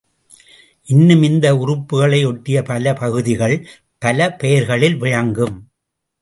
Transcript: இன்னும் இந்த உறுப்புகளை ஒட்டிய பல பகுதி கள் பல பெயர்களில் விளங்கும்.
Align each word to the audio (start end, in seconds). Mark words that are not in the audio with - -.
இன்னும் 0.87 1.21
இந்த 1.21 1.47
உறுப்புகளை 1.55 2.21
ஒட்டிய 2.25 2.63
பல 2.63 2.93
பகுதி 2.93 3.35
கள் 3.35 3.55
பல 4.01 4.19
பெயர்களில் 4.35 4.97
விளங்கும். 4.97 5.55